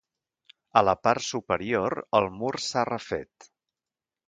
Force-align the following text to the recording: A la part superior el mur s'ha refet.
A 0.79 0.81
la 0.89 0.95
part 1.07 1.25
superior 1.25 1.95
el 2.21 2.31
mur 2.41 2.53
s'ha 2.71 2.87
refet. 2.93 3.51